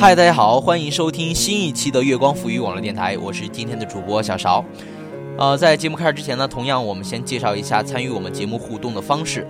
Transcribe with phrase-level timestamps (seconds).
[0.00, 4.64] 嗨，大家好，欢迎收听新一期的月光浮语网络电台，我是今天的主播小勺。
[5.36, 9.46] 呃，在节目开始之前呢，同样我们先介绍一下参与我们节目互动的方式。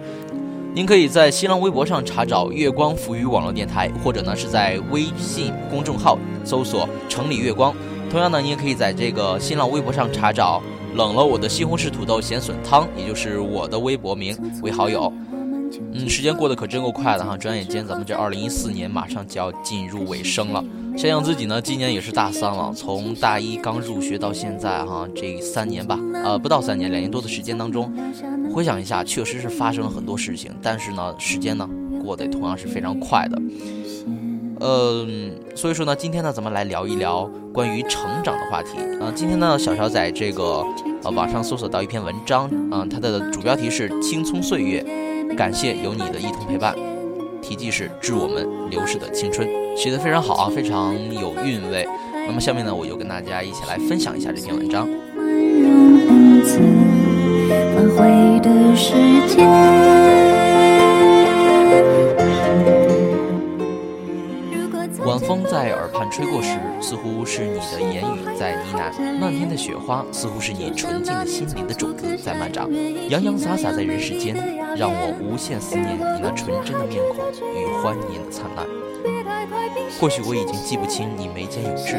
[0.75, 7.73] 您可以在新浪微博上查找“月光浮语网络电台”，或者呢是在微信公众号搜索“城里月光”。
[8.11, 10.61] 同样呢，您也可以在这个新浪微博上查找
[10.99, 15.13] “冷了我的西红柿土豆咸笋汤”，也就是我的微博名为好友。
[15.93, 17.37] 嗯，时间过得可真够快的哈！
[17.37, 20.65] 转眼间，咱们这二零一四年马上就要进入尾声了。
[20.97, 27.93] 想想自己呢，今年也是大三了，从大一刚入学到现在哈，这三年吧，呃，不到三年，两年多的时间当中，
[28.53, 30.51] 回想一下，确实是发生了很多事情。
[30.61, 31.69] 但是呢，时间呢，
[32.05, 33.41] 过得同样是非常快的。
[34.63, 38.79] 嗯，所以说呢，今天呢，咱们来聊一聊关于成长的话题。
[39.01, 40.63] 啊，今天呢，小乔在这个
[41.03, 44.85] 呃网上搜索到一篇文章，啊，它的主标题是《青葱岁月》。
[45.37, 46.75] 感谢有你的一同陪伴，
[47.41, 51.87] 题记是致我们流逝的青春，写的非常好啊，非常有韵味。
[52.27, 54.89] 那么下面呢，我就跟大家一起来分享一下这篇文章。
[57.97, 59.80] 晚
[66.11, 72.69] 吹过时，似乎是你的言语在呢喃；漫天的雪花，似乎是你纯净的心灵的种子在漫长，
[73.09, 74.35] 洋洋洒洒在人世间，
[74.77, 78.67] 让我无限思念你那纯真的面孔与欢颜的灿烂。
[80.01, 81.97] 或许我已经记不清你眉间有痣，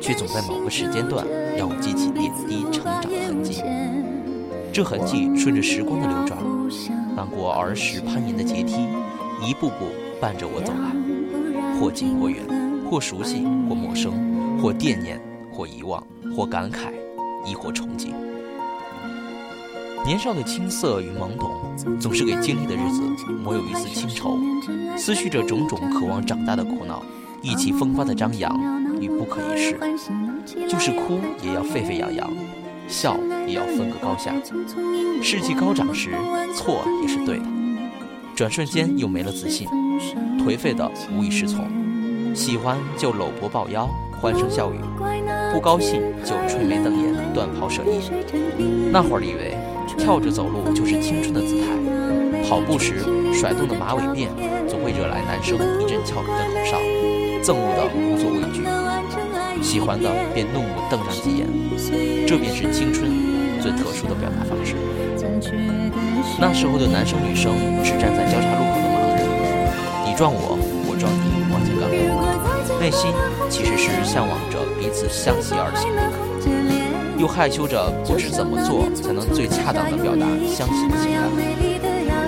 [0.00, 3.62] 却总在某个时间段让我记起点滴成长的痕迹。
[4.72, 6.38] 这痕迹顺着时光的流转，
[7.16, 8.86] 翻过儿时攀岩的阶梯，
[9.42, 9.86] 一步步
[10.20, 10.96] 伴着我走来。
[11.80, 12.42] 或近或远，
[12.88, 15.20] 或熟悉或陌生，或惦念
[15.52, 16.02] 或遗忘，
[16.34, 16.92] 或感慨，
[17.44, 18.12] 亦或憧憬。
[20.04, 23.02] 年少的青涩与懵懂，总是给经历的日子
[23.44, 24.38] 抹有一丝清愁，
[24.96, 27.02] 思绪着种种渴望长大的苦恼，
[27.42, 28.58] 意气风发的张扬
[29.00, 29.78] 与不可一世。
[30.66, 32.30] 就是哭也要沸沸扬扬，
[32.88, 34.32] 笑也要分个高下。
[35.22, 36.12] 士气高涨时，
[36.54, 37.44] 错也是对的。
[38.34, 39.68] 转瞬间又没了自信。
[40.38, 41.66] 颓废的无以适从，
[42.34, 43.88] 喜欢就搂脖抱腰，
[44.20, 44.78] 欢声笑语；
[45.52, 48.00] 不高兴就吹眉瞪眼，断袍舍衣。
[48.90, 49.56] 那会儿以为
[49.96, 51.66] 跳着走路就是青春的姿态，
[52.48, 53.00] 跑步时
[53.32, 54.28] 甩动的马尾辫
[54.68, 56.78] 总会惹来男生一阵俏皮的口哨，
[57.42, 58.64] 憎恶的无所畏惧，
[59.62, 61.46] 喜欢的便怒目瞪上几眼。
[62.26, 63.10] 这便是青春
[63.60, 64.74] 最特殊的表达方式。
[66.40, 67.52] 那时候的男生女生
[67.82, 68.88] 只站在交叉路口的。
[68.92, 69.26] 盲人，
[70.06, 70.57] 你撞我，
[72.80, 73.12] 内心
[73.50, 75.90] 其实是向往着彼此相携而行，
[77.18, 81.26] 又害羞着不知怎么做才能最恰当的表达相信的情感，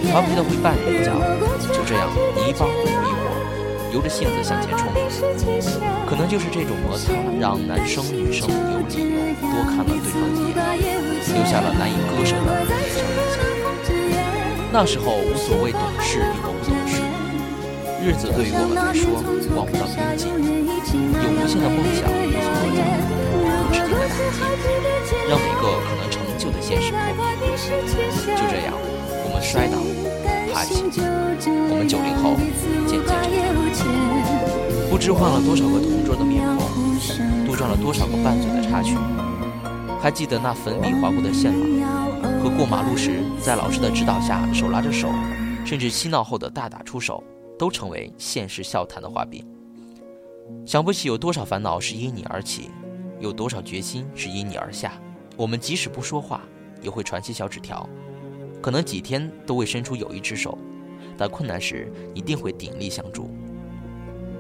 [0.02, 1.14] 调皮的会绊人家，
[1.72, 3.30] 就这样你一帮我一伙，
[3.94, 4.90] 由着性子向前冲。
[6.04, 10.98] 可能就是这种摩擦，让男生女生有理由多看了对方几眼，
[11.30, 13.38] 留下了难以割舍的年少印象。
[14.72, 16.59] 那时候无所谓懂事与懂不懂事。
[18.02, 19.12] 日子对于我们来说
[19.52, 22.80] 望不到边际，有无限的梦想无所落脚，
[23.68, 24.08] 不知天的
[24.40, 24.48] 打
[25.04, 26.96] 击，让每个可能成就的现实破
[27.36, 27.52] 灭。
[27.60, 28.72] 就这样，
[29.20, 29.76] 我们摔倒，
[30.48, 30.80] 爬起，
[31.68, 32.40] 我们九零后
[32.88, 33.84] 渐渐成长。
[34.88, 36.64] 不知换了多少个同桌的面孔，
[37.44, 38.96] 杜撰了多少个拌嘴的插曲。
[40.00, 41.84] 还记得那粉笔划过的线吗？
[42.42, 45.10] 和过马路时在老师的指导下手拉着手，
[45.66, 47.22] 甚至嬉闹后的大打出手。
[47.60, 49.46] 都成为现实笑谈的画饼。
[50.64, 52.70] 想不起有多少烦恼是因你而起，
[53.18, 54.94] 有多少决心是因你而下。
[55.36, 56.40] 我们即使不说话，
[56.80, 57.86] 也会传些小纸条，
[58.62, 60.56] 可能几天都未伸出友谊之手，
[61.18, 63.28] 但困难时一定会鼎力相助。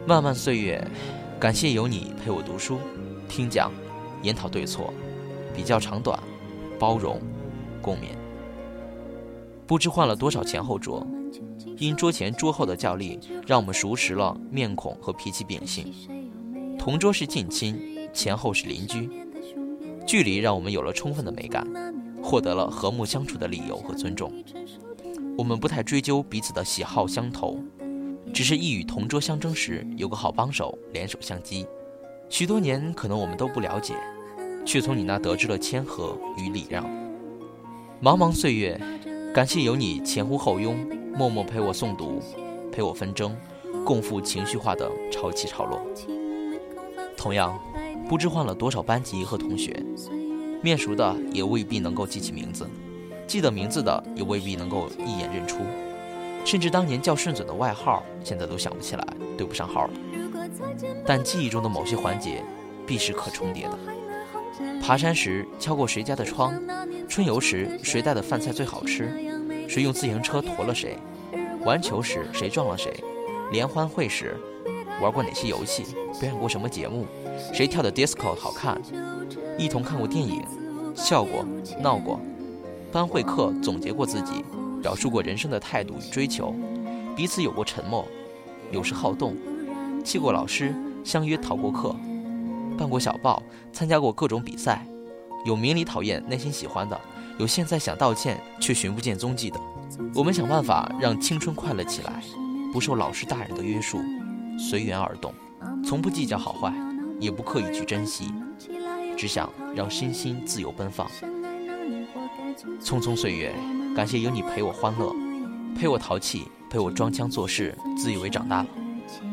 [0.06, 0.82] 漫漫岁月，
[1.38, 2.78] 感谢有你陪我读书、
[3.28, 3.70] 听讲、
[4.22, 4.94] 研讨对错、
[5.54, 6.18] 比较长短、
[6.78, 7.20] 包容、
[7.82, 8.16] 共勉。
[9.66, 11.06] 不知换了多少前后桌。
[11.80, 15.90] 因桌前桌后的较力，让我们熟识了面孔和脾气秉性。
[16.78, 19.08] 同桌是近亲，前后是邻居，
[20.06, 21.66] 距离让我们有了充分的美感，
[22.22, 24.30] 获得了和睦相处的理由和尊重。
[25.38, 27.58] 我们不太追究彼此的喜好相投，
[28.34, 31.66] 只是一与同桌相争时有个好帮手，联手相击。
[32.28, 33.94] 许多年，可能我们都不了解，
[34.66, 36.84] 却从你那得知了谦和与礼让。
[38.02, 38.78] 茫茫岁月，
[39.32, 40.76] 感谢有你前呼后拥。
[41.16, 42.20] 默默陪我诵读，
[42.72, 43.36] 陪我纷争，
[43.84, 45.80] 共赴情绪化的潮起潮落。
[47.16, 47.58] 同样，
[48.08, 49.84] 不知换了多少班级和同学，
[50.62, 52.66] 面熟的也未必能够记起名字，
[53.26, 55.58] 记得名字的也未必能够一眼认出，
[56.44, 59.06] 甚至当年叫顺嘴的外号，现在都想不起来，
[59.36, 59.90] 对不上号了。
[61.04, 62.42] 但记忆中的某些环节
[62.86, 63.78] 必是可重叠的。
[64.80, 66.54] 爬山时敲过谁家的窗，
[67.10, 69.12] 春游时谁带的饭菜最好吃，
[69.68, 70.96] 谁用自行车驮了谁，
[71.64, 73.02] 玩球时谁撞了谁，
[73.50, 74.36] 联欢会时
[75.02, 75.82] 玩过哪些游戏，
[76.20, 77.04] 表演过什么节目，
[77.52, 78.80] 谁跳的 disco 好看，
[79.58, 80.40] 一同看过电影，
[80.94, 81.44] 笑过
[81.82, 82.20] 闹过，
[82.92, 84.44] 班会课总结过自己，
[84.80, 86.54] 表述过人生的态度与追求，
[87.16, 88.06] 彼此有过沉默，
[88.70, 89.36] 有时好动，
[90.04, 90.72] 气过老师，
[91.02, 91.92] 相约逃过课。
[92.78, 93.42] 办过小报，
[93.72, 94.86] 参加过各种比赛，
[95.44, 97.00] 有明里讨厌、内心喜欢的，
[97.38, 99.58] 有现在想道歉却寻不见踪迹的。
[100.14, 102.22] 我们想办法让青春快乐起来，
[102.72, 103.98] 不受老师大人的约束，
[104.58, 105.32] 随缘而动，
[105.84, 106.72] 从不计较好坏，
[107.18, 108.32] 也不刻意去珍惜，
[109.16, 111.10] 只想让身心自由奔放。
[112.82, 113.54] 匆匆岁月，
[113.96, 115.14] 感谢有你陪我欢乐，
[115.74, 118.68] 陪我淘气，陪我装腔作势，自以为长大了。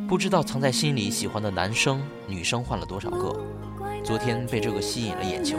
[0.07, 3.45] 不知道藏在心里喜欢的男生女生换了多少个，
[4.03, 5.57] 昨天被这个吸引了眼球，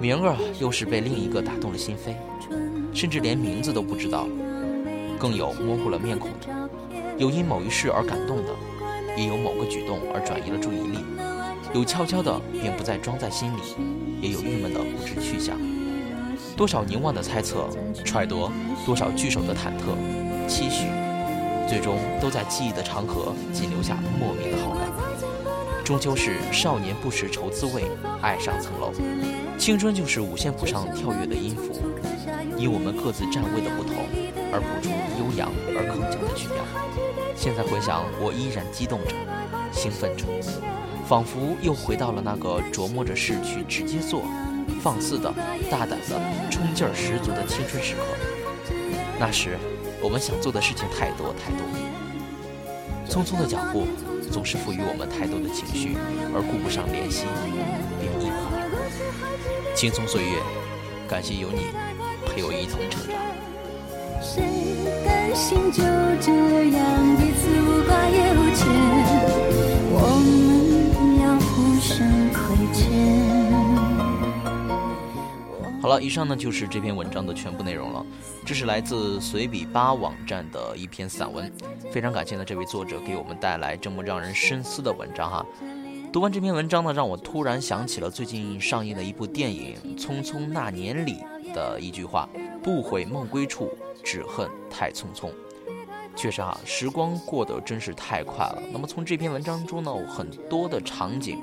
[0.00, 2.14] 明儿又是被另一个打动了心扉，
[2.94, 4.26] 甚至连名字都不知道，
[5.18, 6.70] 更有模糊了面孔的，
[7.18, 8.54] 有因某一事而感动的，
[9.14, 11.00] 也有某个举动而转移了注意力，
[11.74, 13.60] 有悄悄的便不再装在心里，
[14.22, 15.58] 也有郁闷的不知去向，
[16.56, 17.68] 多少凝望的猜测
[18.02, 18.50] 揣度，
[18.86, 20.86] 多少聚首的忐忑期许。
[21.68, 24.88] 最终都在记忆的长河仅留下莫名的好感。
[25.84, 27.84] 终究是少年不识愁滋味，
[28.22, 28.92] 爱上层楼。
[29.60, 31.82] 青春就是五线谱上跳跃的音符，
[32.56, 33.94] 以我们各自站位的不同
[34.50, 34.88] 而谱出
[35.20, 36.64] 悠扬而铿锵的曲调。
[37.36, 39.14] 现在回想，我依然激动着，
[39.70, 40.24] 兴奋着，
[41.06, 44.22] 仿佛又回到了那个琢磨着事去直接做、
[44.80, 45.30] 放肆的、
[45.70, 46.18] 大胆的、
[46.50, 48.00] 冲劲儿十足的青春时刻。
[49.20, 49.58] 那时。
[50.02, 51.60] 我们想做的事情太多太多，
[53.06, 53.86] 匆匆的脚步
[54.32, 55.94] 总是赋予我们太多的情绪，
[56.32, 57.26] 而顾不上怜惜，
[58.00, 58.59] 便一跑。
[59.74, 60.38] 青葱岁月，
[61.08, 61.68] 感谢有你
[62.26, 63.16] 陪我一同成长。
[64.22, 64.42] 谁
[65.04, 65.82] 甘心就
[66.20, 66.30] 这
[66.70, 68.68] 样彼此无挂也无牵？
[69.92, 72.38] 我们要互相亏
[72.74, 72.80] 欠。
[75.80, 78.04] 好了，以上呢就是这篇文章的全部内容了。
[78.44, 81.50] 这是来自随笔吧网站的一篇散文，
[81.90, 85.46] 非常感谢呢这位作者给我们带来这么让人深思的文章哈。
[86.12, 91.18] 读完这篇文章呢，让我突然想起了最近上映的一部电影《匆匆那年》里
[91.54, 92.28] 的一句话
[92.64, 93.70] ：“不悔梦归处，
[94.02, 95.30] 只恨太匆匆。”
[96.16, 98.60] 确实哈，时光过得真是太快了。
[98.72, 101.38] 那么从这篇文章中呢，很多的场景。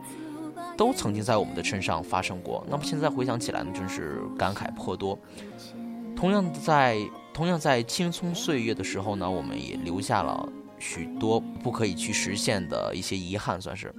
[0.76, 5.18] 都曾经在我们的身上发生过，那么现在回想起来呢，真是感慨颇多。
[6.16, 7.00] 同样在
[7.34, 10.48] 同样在青葱岁月的时候呢，我们也留下了
[10.78, 13.92] 许多不可以去实现的一些遗憾，算是。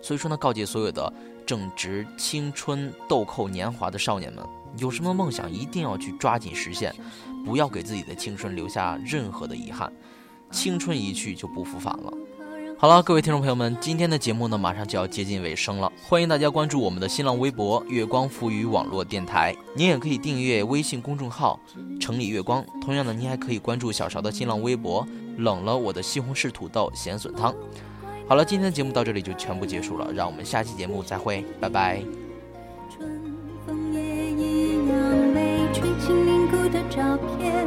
[0.00, 1.12] 所以说呢，告诫所有的
[1.46, 4.44] 正值青春豆蔻年华的少年们，
[4.78, 6.94] 有什么梦想一定要去抓紧实现，
[7.44, 9.92] 不要给自己的青春留下任何的遗憾。
[10.50, 12.12] 青春一去就不复返了。
[12.80, 15.92] 好了，各位听众朋友们，今天的节目呢，马上就要接近尾声了。
[16.00, 21.58] 欢迎大家关注我们的新浪微博“月光浮语网络电台”，您也可以订阅微信公众号
[22.00, 22.64] “城里月光”。
[22.80, 25.04] 同样呢，您还可以关注小勺的新浪微博
[25.38, 27.52] “冷了我的西红柿土豆咸笋汤”。
[28.28, 32.02] 好了，今天的节目到这里就全部结束了，让我们下期节目再会，拜拜。
[33.66, 34.98] 风也一样
[35.72, 37.66] 吹凝固的照片，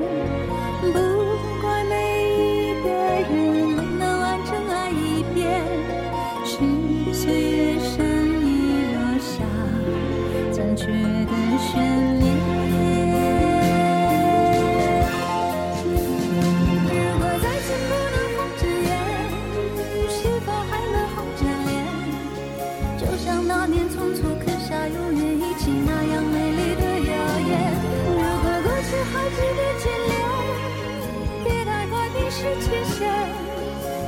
[32.42, 33.08] 是缺陷，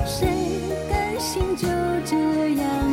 [0.07, 0.25] 谁
[0.89, 1.67] 甘心就
[2.03, 2.15] 这
[2.59, 2.92] 样？